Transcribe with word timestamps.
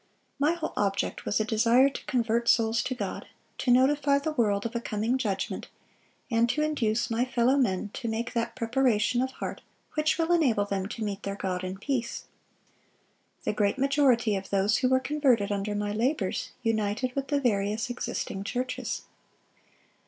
My 0.39 0.53
whole 0.53 0.73
object 0.77 1.25
was 1.25 1.39
a 1.39 1.45
desire 1.45 1.87
to 1.87 2.05
convert 2.05 2.49
souls 2.49 2.81
to 2.85 2.95
God, 2.95 3.27
to 3.59 3.69
notify 3.69 4.17
the 4.17 4.31
world 4.31 4.65
of 4.65 4.75
a 4.75 4.79
coming 4.79 5.15
judgment, 5.15 5.67
and 6.31 6.49
to 6.49 6.63
induce 6.63 7.11
my 7.11 7.23
fellow 7.23 7.55
men 7.55 7.91
to 7.93 8.07
make 8.07 8.33
that 8.33 8.55
preparation 8.55 9.21
of 9.21 9.33
heart 9.33 9.61
which 9.93 10.17
will 10.17 10.31
enable 10.31 10.65
them 10.65 10.87
to 10.87 11.03
meet 11.03 11.21
their 11.21 11.35
God 11.35 11.63
in 11.63 11.77
peace. 11.77 12.23
The 13.43 13.53
great 13.53 13.77
majority 13.77 14.35
of 14.35 14.49
those 14.49 14.77
who 14.77 14.89
were 14.89 14.99
converted 14.99 15.51
under 15.51 15.75
my 15.75 15.91
labors 15.91 16.49
united 16.63 17.15
with 17.15 17.27
the 17.27 17.39
various 17.39 17.91
existing 17.91 18.43
churches." 18.43 19.03